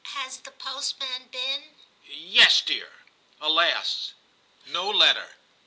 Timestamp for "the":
0.39-0.49